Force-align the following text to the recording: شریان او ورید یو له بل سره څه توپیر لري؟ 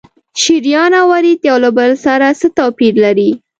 شریان 0.41 0.91
او 1.01 1.05
ورید 1.13 1.39
یو 1.49 1.57
له 1.63 1.69
بل 1.77 1.91
سره 2.05 2.27
څه 2.39 2.47
توپیر 2.57 2.93
لري؟ 3.03 3.29